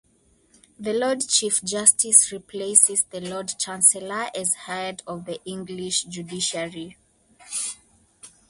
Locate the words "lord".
0.93-1.27, 3.21-3.53